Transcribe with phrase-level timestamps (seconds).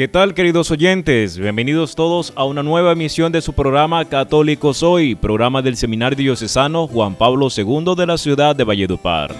[0.00, 1.36] ¿Qué tal queridos oyentes?
[1.36, 6.86] Bienvenidos todos a una nueva emisión de su programa Católico Soy, programa del Seminario Diocesano
[6.86, 9.34] Juan Pablo II de la ciudad de Valledupar.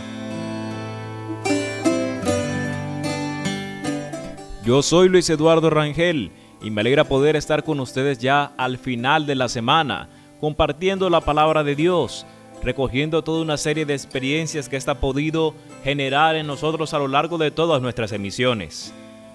[4.62, 9.24] Yo soy Luis Eduardo Rangel y me alegra poder estar con ustedes ya al final
[9.24, 10.10] de la semana,
[10.42, 12.26] compartiendo la palabra de Dios,
[12.62, 15.54] recogiendo toda una serie de experiencias que esta ha podido
[15.84, 18.92] generar en nosotros a lo largo de todas nuestras emisiones.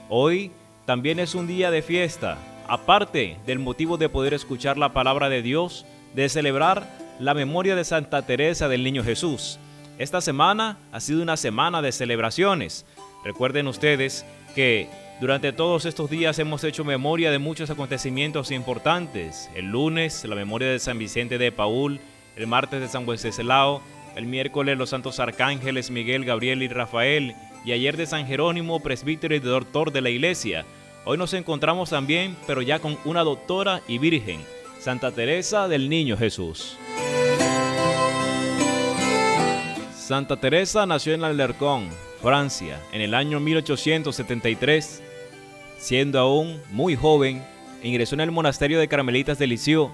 [0.08, 0.52] Hoy
[0.86, 5.42] también es un día de fiesta, aparte del motivo de poder escuchar la palabra de
[5.42, 6.88] Dios, de celebrar
[7.20, 9.60] la memoria de Santa Teresa del Niño Jesús.
[9.98, 12.86] Esta semana ha sido una semana de celebraciones.
[13.24, 14.90] Recuerden ustedes que
[15.22, 19.50] durante todos estos días hemos hecho memoria de muchos acontecimientos importantes.
[19.56, 22.00] El lunes, la memoria de San Vicente de Paul,
[22.36, 23.82] el martes de San Wenceslao,
[24.16, 29.34] el miércoles los santos arcángeles Miguel, Gabriel y Rafael, y ayer de San Jerónimo, presbítero
[29.34, 30.66] y doctor de la iglesia.
[31.04, 34.40] Hoy nos encontramos también, pero ya con una doctora y virgen,
[34.80, 36.78] Santa Teresa del Niño Jesús.
[39.96, 41.90] Santa Teresa nació en Alercón,
[42.22, 45.02] Francia, en el año 1873.
[45.80, 47.44] Siendo aún muy joven,
[47.82, 49.90] ingresó en el monasterio de Carmelitas de Lisieux,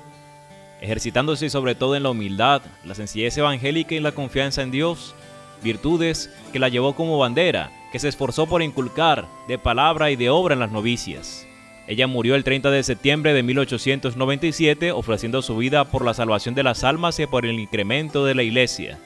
[0.82, 5.16] ejercitándose sobre todo en la humildad, la sencillez evangélica y la confianza en Dios,
[5.62, 10.30] virtudes que la llevó como bandera, que se esforzó por inculcar de palabra y de
[10.30, 11.48] obra en las novicias.
[11.88, 16.64] Ella murió el 30 de septiembre de 1897 ofreciendo su vida por la salvación de
[16.64, 19.00] las almas y por el incremento de la iglesia.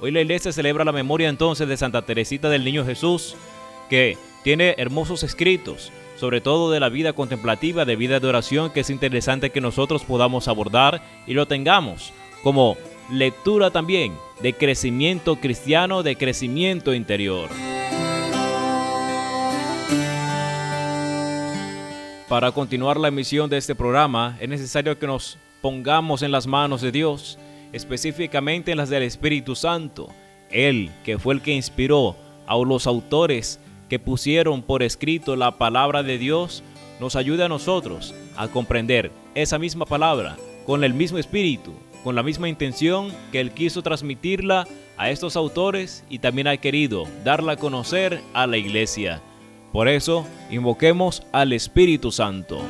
[0.00, 3.36] Hoy la iglesia celebra la memoria entonces de Santa Teresita del Niño Jesús,
[3.90, 8.80] que tiene hermosos escritos, sobre todo de la vida contemplativa, de vida de oración, que
[8.80, 12.12] es interesante que nosotros podamos abordar y lo tengamos
[12.42, 12.76] como
[13.10, 17.48] lectura también de crecimiento cristiano, de crecimiento interior.
[22.28, 26.80] Para continuar la emisión de este programa es necesario que nos pongamos en las manos
[26.80, 27.38] de Dios,
[27.72, 30.08] específicamente en las del Espíritu Santo,
[30.50, 32.16] Él que fue el que inspiró
[32.46, 36.62] a los autores que pusieron por escrito la palabra de Dios,
[37.00, 41.72] nos ayude a nosotros a comprender esa misma palabra con el mismo espíritu,
[42.04, 47.08] con la misma intención que Él quiso transmitirla a estos autores y también ha querido
[47.24, 49.22] darla a conocer a la iglesia.
[49.72, 52.60] Por eso, invoquemos al Espíritu Santo.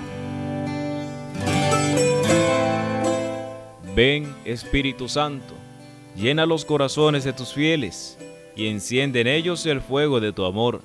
[3.95, 5.55] Ven, Espíritu Santo,
[6.17, 8.17] llena los corazones de tus fieles
[8.57, 10.81] y enciende en ellos el fuego de tu amor.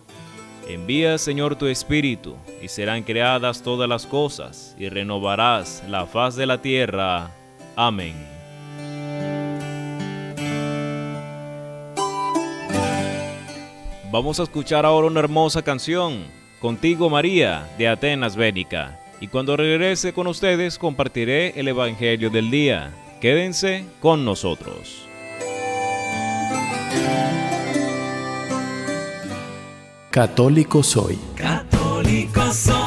[0.67, 6.45] Envía, Señor, tu Espíritu, y serán creadas todas las cosas, y renovarás la faz de
[6.45, 7.31] la tierra.
[7.75, 8.38] Amén.
[14.11, 16.23] Vamos a escuchar ahora una hermosa canción,
[16.59, 18.99] Contigo María, de Atenas Bénica.
[19.21, 22.91] Y cuando regrese con ustedes compartiré el Evangelio del día.
[23.21, 25.05] Quédense con nosotros.
[30.09, 31.19] Católico Soy.
[31.35, 32.78] Católico soy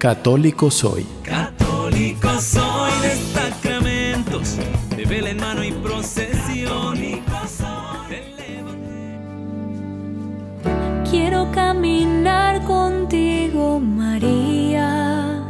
[0.00, 1.06] Católico soy.
[1.22, 4.56] Católico soy de sacramentos,
[4.96, 6.98] de vela en mano y procesión.
[11.10, 15.46] Quiero caminar contigo, María.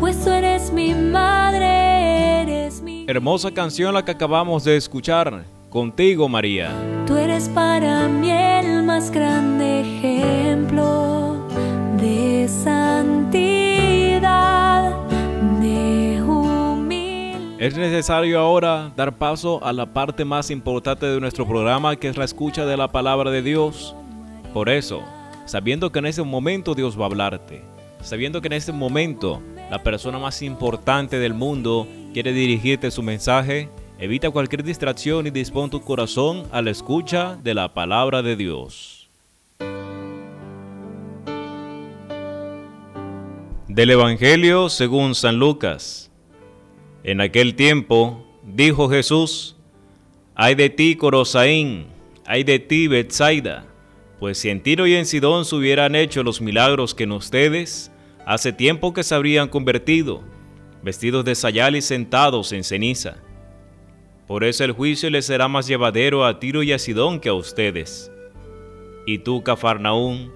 [0.00, 3.06] Pues tú eres mi madre, eres mi...
[3.06, 5.44] Hermosa canción la que acabamos de escuchar.
[5.70, 6.72] Contigo, María.
[7.06, 9.57] Tú eres para mí el más grande
[12.48, 13.48] santidad.
[17.58, 22.16] Es necesario ahora dar paso a la parte más importante de nuestro programa, que es
[22.16, 23.96] la escucha de la palabra de Dios.
[24.54, 25.02] Por eso,
[25.44, 27.64] sabiendo que en ese momento Dios va a hablarte,
[28.00, 29.42] sabiendo que en ese momento
[29.72, 33.68] la persona más importante del mundo quiere dirigirte su mensaje,
[33.98, 38.97] evita cualquier distracción y dispón tu corazón a la escucha de la palabra de Dios.
[43.78, 46.10] Del Evangelio según San Lucas.
[47.04, 49.56] En aquel tiempo dijo Jesús,
[50.34, 51.86] Ay de ti, Corosaín,
[52.26, 53.66] ay de ti, Betsaida,
[54.18, 57.92] pues si en Tiro y en Sidón se hubieran hecho los milagros que en ustedes,
[58.26, 60.24] hace tiempo que se habrían convertido,
[60.82, 63.18] vestidos de sayal y sentados en ceniza.
[64.26, 67.34] Por eso el juicio les será más llevadero a Tiro y a Sidón que a
[67.34, 68.10] ustedes.
[69.06, 70.32] Y tú, Cafarnaún,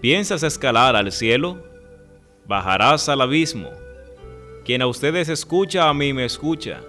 [0.00, 1.69] ¿piensas escalar al cielo?
[2.46, 3.70] Bajarás al abismo.
[4.64, 6.80] Quien a ustedes escucha, a mí me escucha.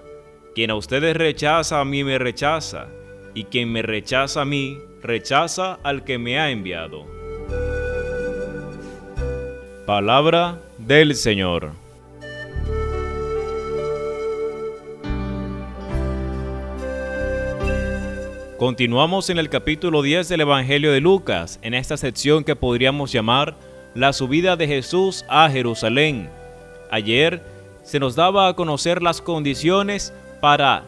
[0.54, 2.88] Quien a ustedes rechaza, a mí me rechaza.
[3.34, 7.06] Y quien me rechaza a mí, rechaza al que me ha enviado.
[9.86, 11.72] Palabra del Señor.
[18.62, 23.56] Continuamos en el capítulo 10 del Evangelio de Lucas, en esta sección que podríamos llamar
[23.94, 26.30] la subida de Jesús a Jerusalén.
[26.90, 27.42] Ayer
[27.82, 30.84] se nos daba a conocer las condiciones para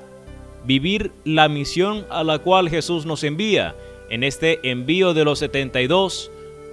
[0.64, 3.74] vivir la misión a la cual Jesús nos envía.
[4.10, 6.30] En este envío de los 72,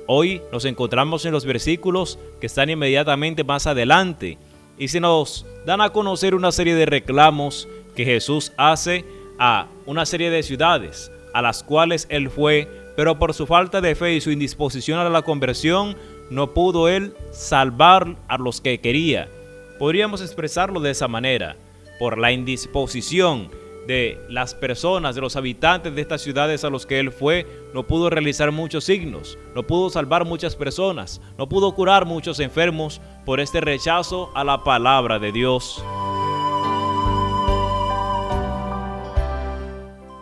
[0.07, 4.37] hoy nos encontramos en los versículos que están inmediatamente más adelante
[4.77, 9.05] y se nos dan a conocer una serie de reclamos que Jesús hace
[9.37, 13.95] a una serie de ciudades a las cuales él fue, pero por su falta de
[13.95, 15.95] fe y su indisposición a la conversión,
[16.31, 19.29] no pudo él salvar a los que quería.
[19.77, 21.57] Podríamos expresarlo de esa manera,
[21.99, 23.49] por la indisposición
[23.85, 27.85] de las personas, de los habitantes de estas ciudades a los que él fue, no
[27.85, 33.41] pudo realizar muchos signos, no pudo salvar muchas personas, no pudo curar muchos enfermos por
[33.41, 35.83] este rechazo a la palabra de Dios.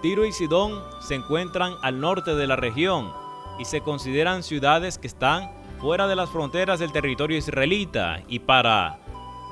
[0.01, 3.11] Tiro y Sidón se encuentran al norte de la región
[3.59, 8.99] y se consideran ciudades que están fuera de las fronteras del territorio israelita y para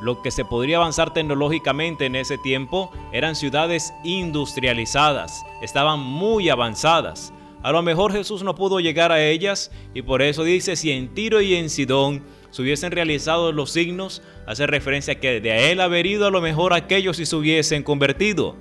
[0.01, 7.33] lo que se podría avanzar tecnológicamente en ese tiempo eran ciudades industrializadas, estaban muy avanzadas.
[7.63, 11.13] A lo mejor Jesús no pudo llegar a ellas y por eso dice si en
[11.13, 15.81] Tiro y en Sidón se hubiesen realizado los signos, hace referencia a que de él
[15.81, 18.55] haber ido a lo mejor aquellos si se hubiesen convertido.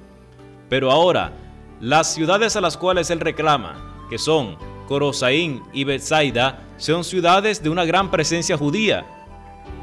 [0.68, 1.32] Pero ahora,
[1.80, 7.70] las ciudades a las cuales él reclama, que son Corosaín y Bethsaida, son ciudades de
[7.70, 9.04] una gran presencia judía.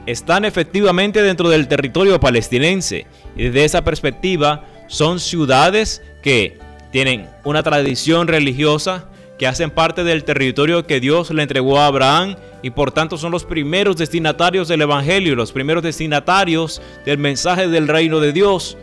[0.06, 6.60] Están efectivamente dentro del territorio palestinense y desde esa perspectiva son ciudades que
[6.92, 12.36] tienen una tradición religiosa, que hacen parte del territorio que Dios le entregó a Abraham
[12.62, 17.88] y por tanto son los primeros destinatarios del Evangelio, los primeros destinatarios del mensaje del
[17.88, 18.78] reino de Dios.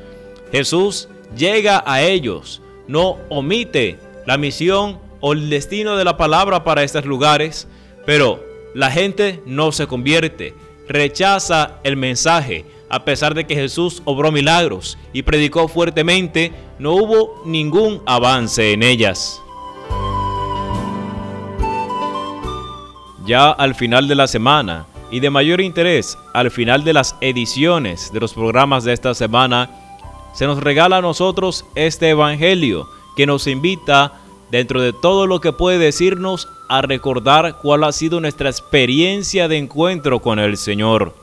[0.50, 6.82] Jesús llega a ellos, no omite la misión o el destino de la palabra para
[6.82, 7.68] estos lugares,
[8.06, 8.42] pero
[8.74, 10.54] la gente no se convierte,
[10.88, 12.64] rechaza el mensaje.
[12.88, 16.50] A pesar de que Jesús obró milagros y predicó fuertemente,
[16.80, 19.40] no hubo ningún avance en ellas.
[23.24, 28.12] Ya al final de la semana y de mayor interés al final de las ediciones
[28.12, 29.70] de los programas de esta semana,
[30.32, 34.19] se nos regala a nosotros este Evangelio que nos invita
[34.50, 39.59] dentro de todo lo que puede decirnos, a recordar cuál ha sido nuestra experiencia de
[39.59, 41.14] encuentro con el Señor.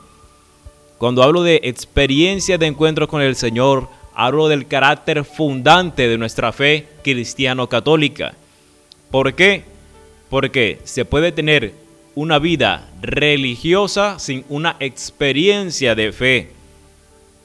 [0.98, 6.52] Cuando hablo de experiencia de encuentro con el Señor, hablo del carácter fundante de nuestra
[6.52, 8.34] fe cristiano-católica.
[9.10, 9.64] ¿Por qué?
[10.28, 11.72] Porque se puede tener
[12.14, 16.50] una vida religiosa sin una experiencia de fe.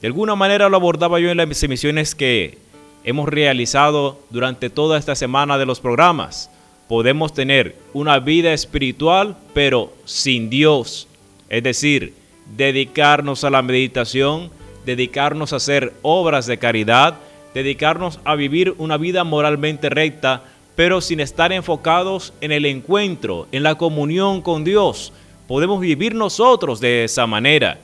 [0.00, 2.58] De alguna manera lo abordaba yo en las emisiones que
[3.04, 6.50] hemos realizado durante toda esta semana de los programas.
[6.88, 11.06] Podemos tener una vida espiritual pero sin Dios.
[11.48, 12.14] Es decir,
[12.56, 14.50] dedicarnos a la meditación,
[14.84, 17.16] dedicarnos a hacer obras de caridad,
[17.52, 20.42] dedicarnos a vivir una vida moralmente recta,
[20.74, 25.12] pero sin estar enfocados en el encuentro, en la comunión con Dios.
[25.46, 27.78] Podemos vivir nosotros de esa manera.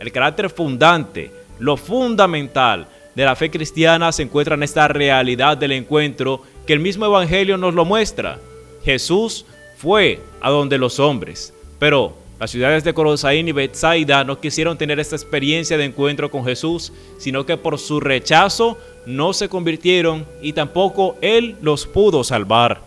[0.00, 5.72] El carácter fundante, lo fundamental de la fe cristiana se encuentra en esta realidad del
[5.72, 8.38] encuentro que el mismo Evangelio nos lo muestra.
[8.84, 9.44] Jesús
[9.76, 14.98] fue a donde los hombres, pero las ciudades de Corosaín y Bethsaida no quisieron tener
[14.98, 20.52] esta experiencia de encuentro con Jesús, sino que por su rechazo no se convirtieron y
[20.52, 22.80] tampoco Él los pudo salvar.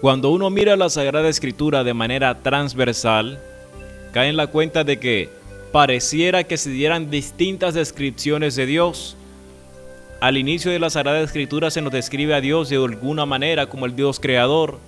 [0.00, 3.38] Cuando uno mira la Sagrada Escritura de manera transversal,
[4.12, 5.30] cae en la cuenta de que
[5.74, 9.16] pareciera que se dieran distintas descripciones de Dios.
[10.20, 13.84] Al inicio de la Sagrada Escritura se nos describe a Dios de alguna manera como
[13.84, 14.78] el Dios creador,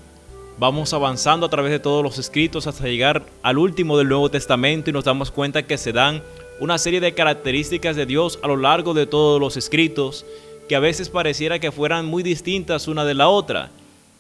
[0.61, 4.89] vamos avanzando a través de todos los escritos hasta llegar al último del Nuevo Testamento
[4.89, 6.23] y nos damos cuenta que se dan
[6.61, 10.25] una serie de características de Dios a lo largo de todos los escritos
[10.69, 13.71] que a veces pareciera que fueran muy distintas una de la otra.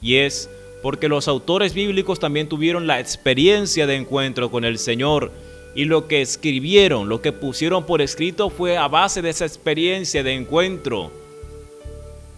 [0.03, 0.51] Y es
[0.83, 5.31] porque los autores bíblicos también tuvieron la experiencia de encuentro con el Señor
[5.77, 10.23] y lo que escribieron, lo que pusieron por escrito fue a base de esa experiencia
[10.23, 11.13] de encuentro.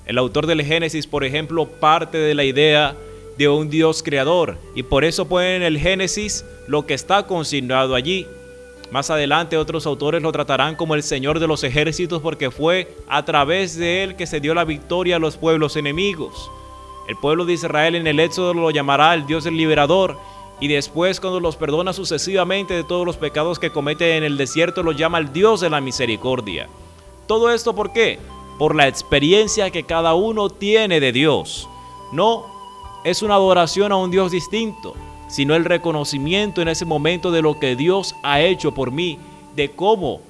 [0.07, 2.97] El autor del Génesis, por ejemplo, parte de la idea
[3.39, 4.59] de un Dios creador.
[4.75, 8.27] Y por eso ponen en el Génesis lo que está consignado allí.
[8.91, 13.25] Más adelante otros autores lo tratarán como el Señor de los ejércitos porque fue a
[13.25, 16.51] través de él que se dio la victoria a los pueblos enemigos.
[17.07, 20.17] El pueblo de Israel en el Éxodo lo llamará el Dios del liberador
[20.61, 24.83] y después cuando los perdona sucesivamente de todos los pecados que comete en el desierto
[24.83, 26.69] lo llama el Dios de la misericordia.
[27.27, 28.19] Todo esto ¿por qué?
[28.59, 31.69] Por la experiencia que cada uno tiene de Dios.
[32.13, 32.47] No
[33.05, 34.95] es una adoración a un Dios distinto,
[35.29, 39.19] sino el reconocimiento en ese momento de lo que Dios ha hecho por mí,
[39.55, 40.21] de cómo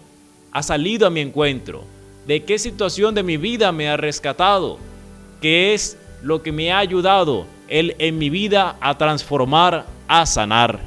[0.53, 1.83] ha salido a mi encuentro,
[2.27, 4.79] de qué situación de mi vida me ha rescatado,
[5.41, 10.81] qué es lo que me ha ayudado Él en mi vida a transformar, a sanar.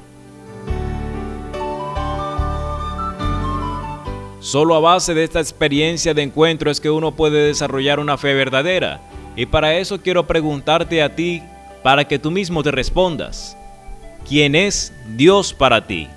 [4.40, 8.34] Solo a base de esta experiencia de encuentro es que uno puede desarrollar una fe
[8.34, 9.00] verdadera.
[9.36, 11.42] Y para eso quiero preguntarte a ti
[11.84, 13.56] para que tú mismo te respondas.
[14.28, 16.08] ¿Quién es Dios para ti?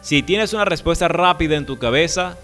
[0.00, 2.36] Si tienes una respuesta rápida en tu cabeza,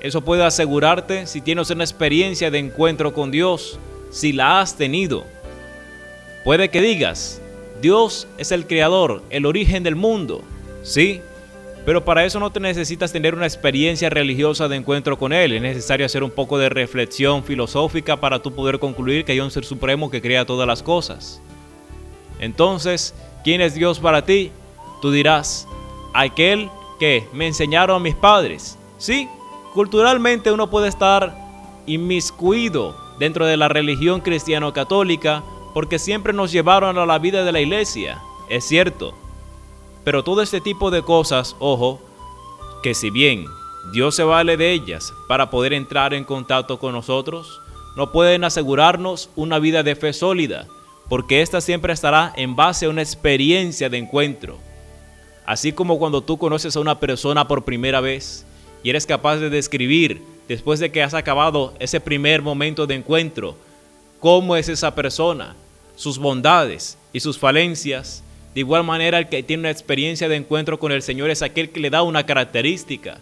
[0.00, 3.78] eso puede asegurarte si tienes una experiencia de encuentro con Dios,
[4.10, 5.24] si la has tenido.
[6.44, 7.40] Puede que digas,
[7.80, 10.42] Dios es el creador, el origen del mundo.
[10.82, 11.20] Sí,
[11.86, 15.52] pero para eso no te necesitas tener una experiencia religiosa de encuentro con Él.
[15.52, 19.50] Es necesario hacer un poco de reflexión filosófica para tú poder concluir que hay un
[19.50, 21.40] ser supremo que crea todas las cosas.
[22.38, 24.52] Entonces, ¿quién es Dios para ti?
[25.00, 25.66] Tú dirás,
[26.12, 26.68] aquel
[26.98, 28.78] que me enseñaron mis padres.
[28.98, 29.26] Sí,
[29.72, 31.34] culturalmente uno puede estar
[31.86, 37.60] inmiscuido dentro de la religión cristiano-católica porque siempre nos llevaron a la vida de la
[37.60, 38.20] iglesia.
[38.48, 39.14] Es cierto,
[40.04, 42.00] pero todo este tipo de cosas, ojo,
[42.82, 43.46] que si bien
[43.92, 47.60] Dios se vale de ellas para poder entrar en contacto con nosotros,
[47.96, 50.66] no pueden asegurarnos una vida de fe sólida,
[51.08, 54.58] porque ésta siempre estará en base a una experiencia de encuentro.
[55.44, 58.46] Así como cuando tú conoces a una persona por primera vez
[58.82, 63.56] y eres capaz de describir, después de que has acabado ese primer momento de encuentro,
[64.20, 65.56] cómo es esa persona,
[66.00, 68.22] sus bondades y sus falencias,
[68.54, 71.68] de igual manera, el que tiene una experiencia de encuentro con el Señor es aquel
[71.68, 73.18] que le da una característica,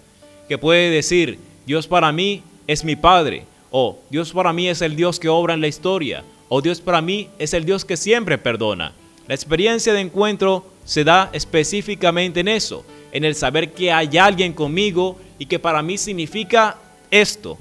[0.48, 4.94] que puede decir, Dios para mí es mi Padre, o Dios para mí es el
[4.94, 8.38] Dios que obra en la historia, o Dios para mí es el Dios que siempre
[8.38, 8.92] perdona.
[9.26, 14.52] La experiencia de encuentro se da específicamente en eso, en el saber que hay alguien
[14.52, 16.78] conmigo y que para mí significa
[17.10, 17.58] esto.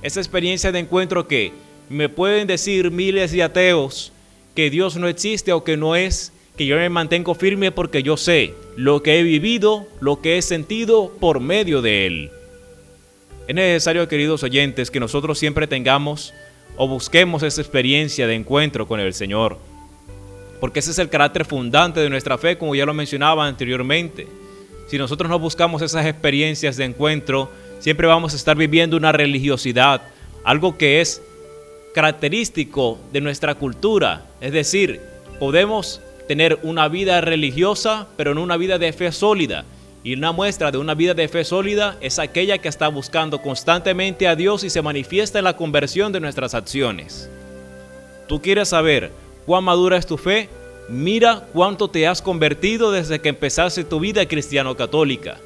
[0.00, 1.52] Esa experiencia de encuentro que
[1.90, 4.12] me pueden decir miles de ateos
[4.56, 8.16] que Dios no existe o que no es que yo me mantengo firme porque yo
[8.16, 12.30] sé lo que he vivido, lo que he sentido por medio de Él.
[13.46, 16.32] Es necesario, queridos oyentes, que nosotros siempre tengamos
[16.76, 19.58] o busquemos esa experiencia de encuentro con el Señor.
[20.58, 24.26] Porque ese es el carácter fundante de nuestra fe, como ya lo mencionaba anteriormente.
[24.88, 30.02] Si nosotros no buscamos esas experiencias de encuentro, siempre vamos a estar viviendo una religiosidad,
[30.44, 31.22] algo que es
[31.96, 34.26] característico de nuestra cultura.
[34.42, 35.00] Es decir,
[35.40, 39.64] podemos tener una vida religiosa, pero no una vida de fe sólida.
[40.04, 44.28] Y una muestra de una vida de fe sólida es aquella que está buscando constantemente
[44.28, 47.30] a Dios y se manifiesta en la conversión de nuestras acciones.
[48.28, 49.10] ¿Tú quieres saber
[49.46, 50.50] cuán madura es tu fe?
[50.90, 55.38] Mira cuánto te has convertido desde que empezaste tu vida cristiano-católica.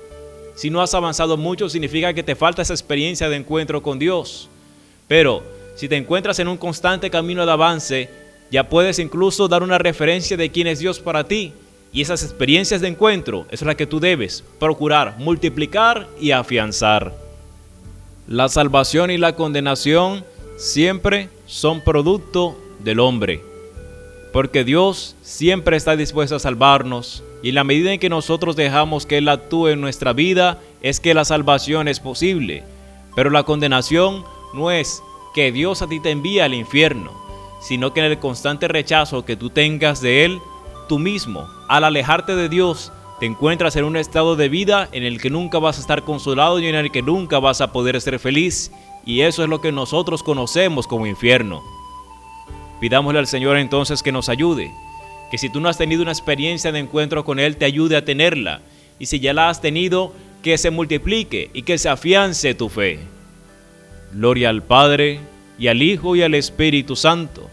[0.57, 4.49] Si no has avanzado mucho significa que te falta esa experiencia de encuentro con Dios.
[5.07, 8.11] Pero si te encuentras en un constante camino de avance,
[8.51, 11.53] ya puedes incluso dar una referencia de quién es Dios para ti
[11.93, 17.13] y esas experiencias de encuentro es la que tú debes procurar multiplicar y afianzar.
[18.29, 20.25] La salvación y la condenación
[20.57, 23.43] siempre son producto del hombre.
[24.33, 29.19] Porque Dios siempre está dispuesto a salvarnos y la medida en que nosotros dejamos que
[29.19, 32.63] Él actúe en nuestra vida es que la salvación es posible.
[33.17, 35.03] Pero la condenación no es
[35.35, 37.13] que Dios a ti te envía al infierno,
[37.61, 40.41] sino que en el constante rechazo que tú tengas de Él,
[40.89, 45.21] tú mismo, al alejarte de Dios, te encuentras en un estado de vida en el
[45.21, 48.19] que nunca vas a estar consolado y en el que nunca vas a poder ser
[48.19, 48.73] feliz.
[49.05, 51.63] Y eso es lo que nosotros conocemos como infierno.
[52.81, 54.73] Pidámosle al Señor entonces que nos ayude,
[55.31, 58.05] que si tú no has tenido una experiencia de encuentro con Él, te ayude a
[58.07, 58.63] tenerla.
[58.99, 63.01] Y si ya la has tenido, que se multiplique y que se afiance tu fe.
[64.13, 65.21] Gloria al Padre,
[65.59, 67.49] y al Hijo, y al Espíritu Santo,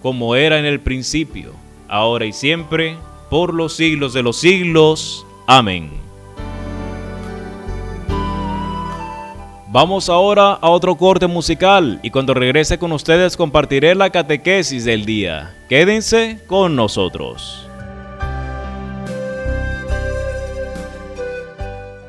[0.00, 1.52] como era en el principio
[1.92, 2.96] ahora y siempre,
[3.28, 5.26] por los siglos de los siglos.
[5.46, 5.90] Amén.
[9.68, 15.04] Vamos ahora a otro corte musical y cuando regrese con ustedes compartiré la catequesis del
[15.04, 15.54] día.
[15.68, 17.66] Quédense con nosotros.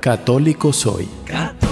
[0.02, 1.08] Católico soy.
[1.26, 1.63] Católico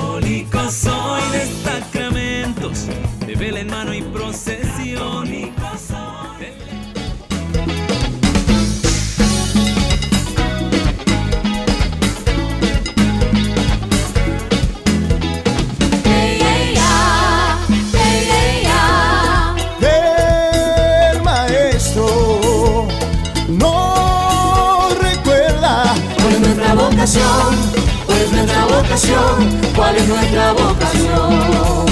[29.75, 31.85] cuál es nuestra vocación.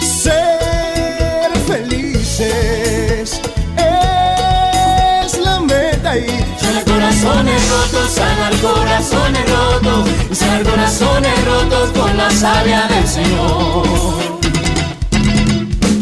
[0.00, 3.40] Ser felices
[3.76, 6.26] es la meta y
[6.58, 13.82] sanar corazones rotos, sanar corazones rotos, sanar corazones rotos con la savia del Señor.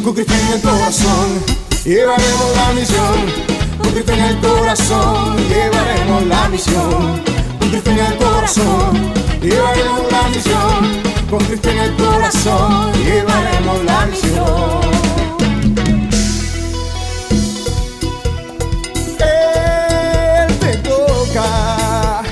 [0.04, 1.44] Con Cristo en el corazón
[1.84, 3.50] llevaremos la misión.
[3.82, 7.39] Con Cristo en el corazón llevaremos la misión.
[7.70, 11.02] Con en el corazón llevaremos la misión.
[11.30, 14.80] Con en el corazón llevaremos la misión.
[19.20, 22.22] Él te toca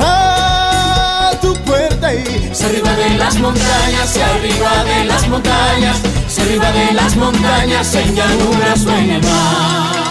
[0.00, 6.42] a tu puerta y se arriba de las montañas, se arriba de las montañas, se
[6.42, 10.03] arriba de las montañas, en llanuras o en el mar.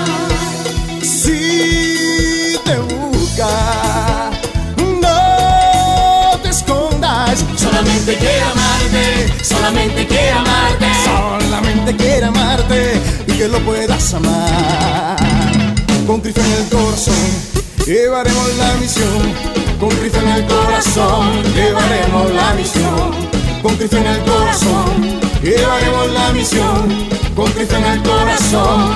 [8.14, 15.18] Solamente quiere amarte, solamente quiere amarte, solamente quiere amarte y que lo puedas amar.
[16.06, 17.16] Con Cristo en el corazón
[17.86, 19.64] llevaremos la misión.
[19.80, 23.12] Con Cristo en el corazón llevaremos la misión.
[23.62, 27.10] Con Cristo en el corazón llevaremos la misión.
[27.36, 28.92] Con Cristo en el corazón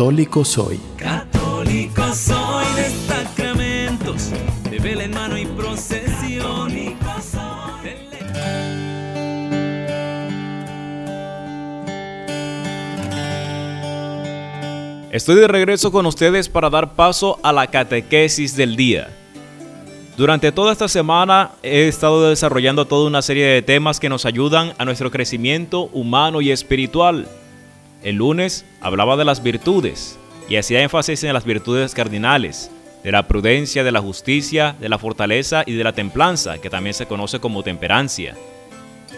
[0.00, 0.80] Católico soy.
[0.96, 4.30] Católico soy de sacramentos,
[4.70, 6.72] de vela en mano y procesión.
[15.12, 19.14] Estoy de regreso con ustedes para dar paso a la catequesis del día.
[20.16, 24.72] Durante toda esta semana he estado desarrollando toda una serie de temas que nos ayudan
[24.78, 27.28] a nuestro crecimiento humano y espiritual.
[28.02, 32.70] El lunes hablaba de las virtudes y hacía énfasis en las virtudes cardinales,
[33.04, 36.94] de la prudencia, de la justicia, de la fortaleza y de la templanza, que también
[36.94, 38.36] se conoce como temperancia.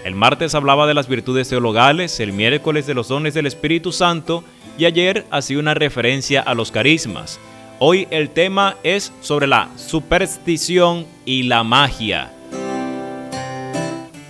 [0.05, 4.42] El martes hablaba de las virtudes teologales, el miércoles de los dones del Espíritu Santo
[4.77, 7.38] y ayer hacía una referencia a los carismas.
[7.79, 12.33] Hoy el tema es sobre la superstición y la magia.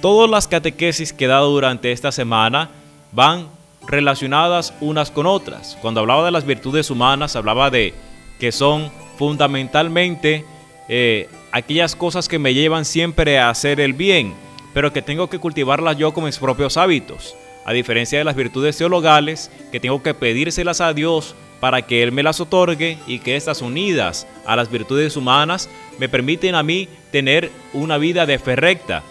[0.03, 2.69] Todas las catequesis que he dado durante esta semana
[3.13, 3.47] van
[3.87, 5.77] relacionadas unas con otras.
[5.81, 7.95] Cuando hablaba de las virtudes humanas, hablaba de
[8.39, 10.45] que son fundamentalmente
[10.89, 14.35] eh, aquellas cosas que me llevan siempre a hacer el bien,
[14.75, 18.77] pero que tengo que cultivarlas yo con mis propios hábitos a diferencia de las virtudes
[18.77, 23.37] teologales, que tengo que pedírselas a Dios para que Él me las otorgue y que
[23.37, 25.69] estas unidas a las virtudes humanas
[25.99, 29.03] me permiten a mí tener una vida de fe recta.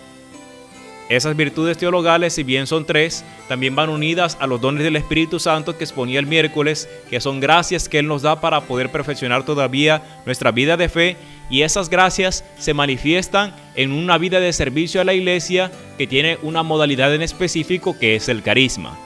[1.11, 5.41] Esas virtudes teologales, si bien son tres, también van unidas a los dones del Espíritu
[5.41, 9.43] Santo que exponía el miércoles, que son gracias que Él nos da para poder perfeccionar
[9.43, 11.17] todavía nuestra vida de fe
[11.49, 16.37] y esas gracias se manifiestan en una vida de servicio a la iglesia que tiene
[16.43, 18.97] una modalidad en específico que es el carisma.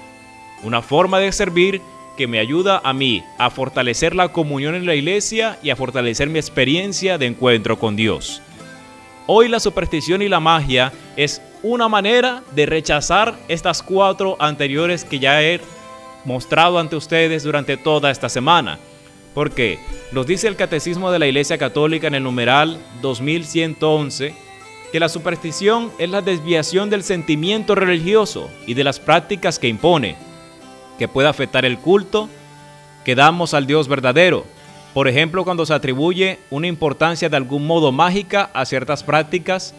[0.61, 1.81] Una forma de servir
[2.17, 6.29] que me ayuda a mí a fortalecer la comunión en la iglesia y a fortalecer
[6.29, 8.43] mi experiencia de encuentro con Dios.
[9.27, 15.17] Hoy la superstición y la magia es una manera de rechazar estas cuatro anteriores que
[15.17, 15.59] ya he
[16.25, 18.77] mostrado ante ustedes durante toda esta semana.
[19.33, 19.79] Porque
[20.11, 24.35] nos dice el Catecismo de la Iglesia Católica en el numeral 2111
[24.91, 30.15] que la superstición es la desviación del sentimiento religioso y de las prácticas que impone,
[30.99, 32.29] que puede afectar el culto
[33.03, 34.45] que damos al Dios verdadero.
[34.95, 39.73] Por ejemplo, cuando se atribuye una importancia de algún modo mágica a ciertas prácticas,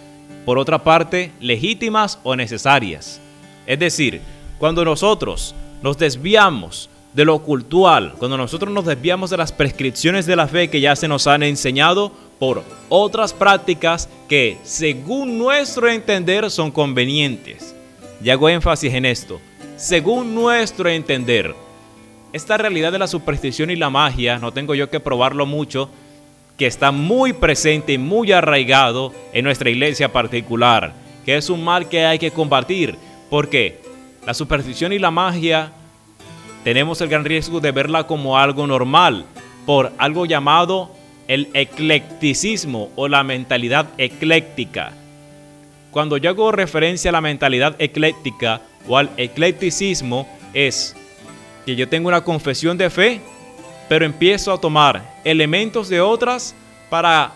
[0.45, 3.19] por otra parte, legítimas o necesarias.
[3.67, 4.21] Es decir,
[4.59, 10.37] cuando nosotros nos desviamos de lo cultural, cuando nosotros nos desviamos de las prescripciones de
[10.37, 16.51] la fe que ya se nos han enseñado por otras prácticas que según nuestro entender
[16.51, 17.75] son convenientes.
[18.23, 19.41] Y hago énfasis en esto,
[19.79, 21.55] según nuestro entender.
[22.33, 25.89] Esta realidad de la superstición y la magia, no tengo yo que probarlo mucho,
[26.59, 30.93] que está muy presente y muy arraigado en nuestra iglesia particular,
[31.25, 32.97] que es un mal que hay que combatir,
[33.31, 33.81] porque
[34.27, 35.73] la superstición y la magia
[36.65, 39.25] tenemos el gran riesgo de verla como algo normal,
[39.65, 40.91] por algo llamado
[41.29, 44.93] el eclecticismo o la mentalidad ecléctica.
[45.91, 50.95] Cuando yo hago referencia a la mentalidad ecléctica o al eclecticismo es
[51.67, 53.21] que yo tengo una confesión de fe,
[53.89, 56.55] pero empiezo a tomar elementos de otras
[56.89, 57.33] para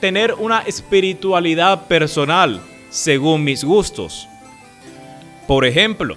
[0.00, 4.28] tener una espiritualidad personal según mis gustos.
[5.46, 6.16] Por ejemplo,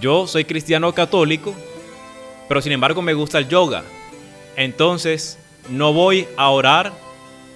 [0.00, 1.54] yo soy cristiano católico,
[2.48, 3.84] pero sin embargo me gusta el yoga.
[4.56, 6.90] Entonces no voy a orar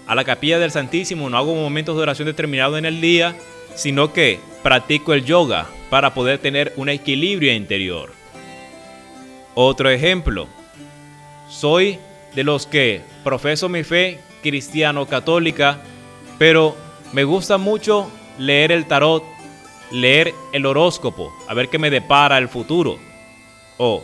[0.06, 3.34] a la capilla del Santísimo, no hago momentos de oración determinados en el día,
[3.74, 8.10] sino que practico el yoga para poder tener un equilibrio interior.
[9.54, 10.48] Otro ejemplo,
[11.48, 12.00] soy
[12.34, 15.78] de los que profeso mi fe cristiano católica,
[16.36, 16.76] pero
[17.12, 19.22] me gusta mucho leer el tarot
[19.92, 22.98] leer el horóscopo, a ver qué me depara el futuro.
[23.78, 24.02] O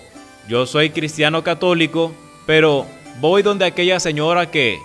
[0.49, 2.13] yo soy cristiano católico,
[2.47, 2.87] pero
[3.19, 4.79] voy donde aquella señora que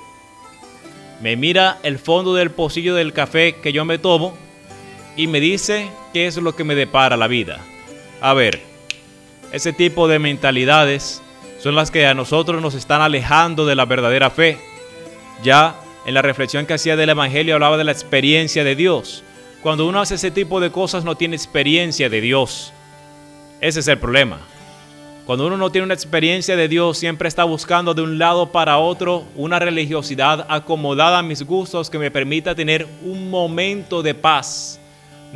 [1.22, 4.34] me mira el fondo del pocillo del café que yo me tomo
[5.16, 7.60] y me dice qué es lo que me depara la vida.
[8.22, 8.62] A ver,
[9.52, 11.22] ese tipo de mentalidades
[11.60, 14.58] son las que a nosotros nos están alejando de la verdadera fe.
[15.44, 15.76] Ya
[16.06, 19.26] en la reflexión que hacía del Evangelio hablaba de la experiencia de Dios.
[19.62, 22.72] Cuando uno hace ese tipo de cosas no tiene experiencia de Dios.
[23.60, 24.40] Ese es el problema.
[25.26, 28.78] Cuando uno no tiene una experiencia de Dios, siempre está buscando de un lado para
[28.78, 34.80] otro una religiosidad acomodada a mis gustos que me permita tener un momento de paz.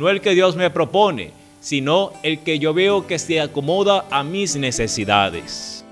[0.00, 4.24] No el que Dios me propone, sino el que yo veo que se acomoda a
[4.24, 5.84] mis necesidades.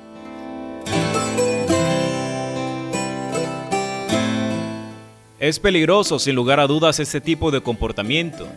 [5.38, 8.48] Es peligroso, sin lugar a dudas, este tipo de comportamiento.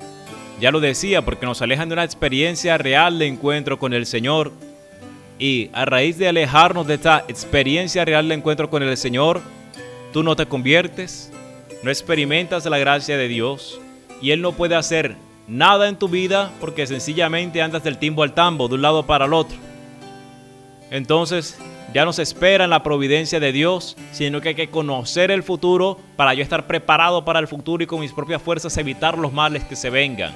[0.61, 4.53] Ya lo decía, porque nos alejan de una experiencia real de encuentro con el Señor.
[5.37, 9.41] Y a raíz de alejarnos de esta experiencia real de encuentro con el Señor,
[10.13, 11.29] tú no te conviertes,
[11.83, 13.81] no experimentas la gracia de Dios
[14.21, 18.33] y Él no puede hacer nada en tu vida porque sencillamente andas del timbo al
[18.33, 19.57] tambo, de un lado para el otro.
[20.89, 21.57] Entonces,
[21.93, 25.43] ya no se espera en la providencia de Dios, sino que hay que conocer el
[25.43, 29.33] futuro para yo estar preparado para el futuro y con mis propias fuerzas evitar los
[29.33, 30.33] males que se vengan.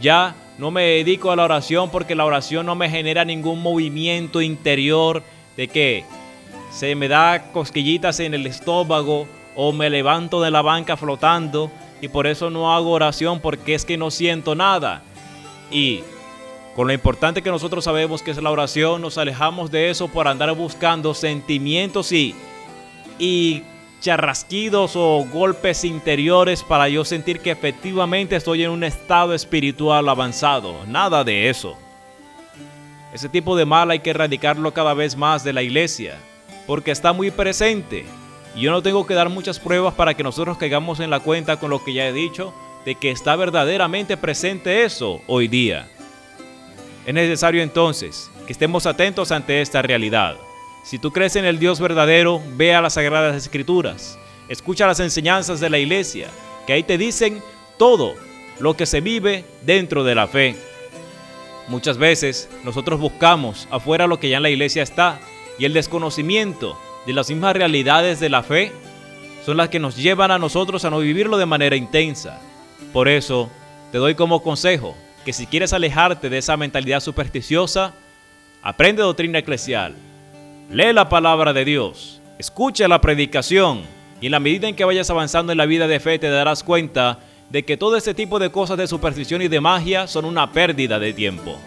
[0.00, 4.42] Ya no me dedico a la oración porque la oración no me genera ningún movimiento
[4.42, 5.22] interior
[5.56, 6.04] de que
[6.70, 11.70] se me da cosquillitas en el estómago o me levanto de la banca flotando
[12.02, 15.02] y por eso no hago oración porque es que no siento nada.
[15.70, 16.00] Y
[16.74, 20.26] con lo importante que nosotros sabemos que es la oración, nos alejamos de eso por
[20.26, 22.34] andar buscando sentimientos y,
[23.20, 23.62] y
[24.00, 30.84] charrasquidos o golpes interiores para yo sentir que efectivamente estoy en un estado espiritual avanzado.
[30.88, 31.78] Nada de eso.
[33.14, 36.18] Ese tipo de mal hay que erradicarlo cada vez más de la iglesia,
[36.66, 38.06] porque está muy presente.
[38.54, 41.58] Y yo no tengo que dar muchas pruebas para que nosotros caigamos en la cuenta
[41.58, 42.52] con lo que ya he dicho,
[42.84, 45.88] de que está verdaderamente presente eso hoy día.
[47.06, 50.36] Es necesario entonces que estemos atentos ante esta realidad.
[50.84, 55.60] Si tú crees en el Dios verdadero, ve a las Sagradas Escrituras, escucha las enseñanzas
[55.60, 56.28] de la iglesia,
[56.66, 57.42] que ahí te dicen
[57.78, 58.14] todo
[58.58, 60.56] lo que se vive dentro de la fe.
[61.68, 65.20] Muchas veces nosotros buscamos afuera lo que ya en la iglesia está
[65.58, 68.72] y el desconocimiento de las mismas realidades de la fe
[69.44, 72.40] son las que nos llevan a nosotros a no vivirlo de manera intensa.
[72.92, 73.50] Por eso,
[73.90, 77.92] te doy como consejo que si quieres alejarte de esa mentalidad supersticiosa,
[78.62, 79.94] aprende doctrina eclesial,
[80.70, 83.82] lee la palabra de Dios, escucha la predicación
[84.20, 86.62] y en la medida en que vayas avanzando en la vida de fe te darás
[86.62, 87.18] cuenta
[87.50, 90.98] de que todo este tipo de cosas de superstición y de magia son una pérdida
[90.98, 91.58] de tiempo.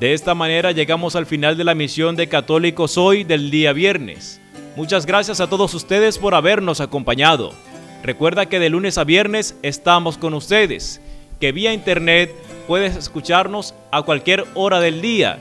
[0.00, 4.42] De esta manera llegamos al final de la misión de Católicos Hoy del día viernes.
[4.76, 7.54] Muchas gracias a todos ustedes por habernos acompañado.
[8.02, 11.00] Recuerda que de lunes a viernes estamos con ustedes,
[11.40, 12.30] que vía internet
[12.66, 15.38] puedes escucharnos a cualquier hora del día,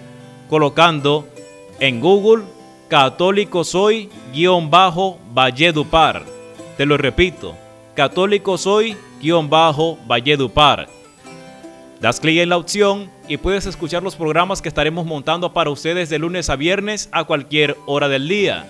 [0.49, 1.27] colocando
[1.81, 2.45] en Google
[2.87, 6.23] Católico Soy-Valledupar.
[6.77, 7.57] Te lo repito,
[7.93, 10.87] Católico Soy-Valledupar.
[12.05, 16.07] Das clic en la opción y puedes escuchar los programas que estaremos montando para ustedes
[16.07, 18.67] de lunes a viernes a cualquier hora del día,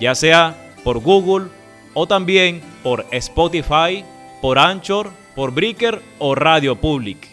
[0.00, 1.46] ya sea por Google
[1.92, 4.04] o también por Spotify,
[4.42, 7.28] por Anchor, por Breaker o Radio Public.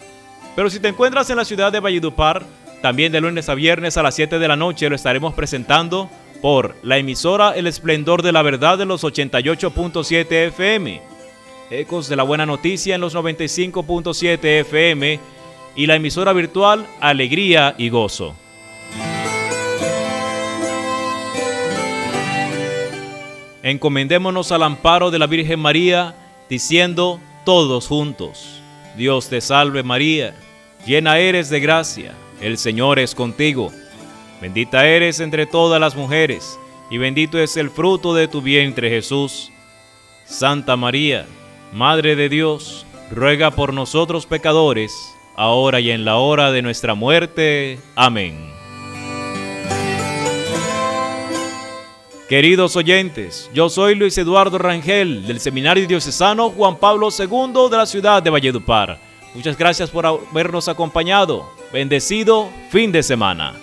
[0.56, 2.46] Pero si te encuentras en la ciudad de Valledupar,
[2.84, 6.12] también de lunes a viernes a las 7 de la noche lo estaremos presentando
[6.44, 11.02] por la emisora El Esplendor de la Verdad de los 88.7 FM,
[11.72, 15.20] Ecos de la Buena Noticia en los 95.7 FM
[15.74, 18.36] y la emisora virtual Alegría y Gozo.
[23.64, 26.14] Encomendémonos al amparo de la Virgen María,
[26.50, 28.62] diciendo todos juntos,
[28.98, 30.36] Dios te salve María,
[30.86, 33.72] llena eres de gracia, el Señor es contigo,
[34.42, 39.52] bendita eres entre todas las mujeres, y bendito es el fruto de tu vientre Jesús.
[40.26, 41.28] Santa María,
[41.72, 47.80] Madre de Dios, ruega por nosotros pecadores, ahora y en la hora de nuestra muerte.
[47.96, 48.52] Amén.
[52.28, 57.86] Queridos oyentes, yo soy Luis Eduardo Rangel del Seminario Diocesano Juan Pablo II de la
[57.86, 59.00] ciudad de Valledupar.
[59.34, 61.50] Muchas gracias por habernos acompañado.
[61.72, 63.54] Bendecido fin de semana.